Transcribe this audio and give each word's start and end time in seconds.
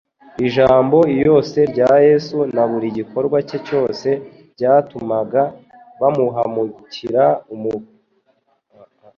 Ijambo 0.47 0.97
iyose 1.15 1.57
rya 1.71 1.91
Yesu 2.07 2.37
na 2.55 2.63
buri 2.69 2.87
gikorwa 2.97 3.37
cye 3.47 3.57
cyose 3.67 4.07
byatumaga 4.53 5.41
bahagmukira 5.99 7.25
kumurwariya: 7.43 7.93